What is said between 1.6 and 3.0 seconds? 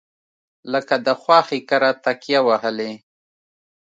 کره تکیه وهلې.